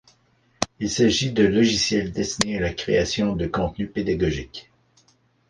[0.79, 4.71] Il s'agit de logiciels destinés à la création de contenus pédagogiques.